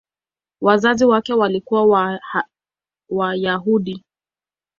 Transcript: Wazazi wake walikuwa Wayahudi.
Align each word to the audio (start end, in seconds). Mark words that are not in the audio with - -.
Wazazi 0.61 1.05
wake 1.05 1.33
walikuwa 1.33 2.13
Wayahudi. 3.09 4.03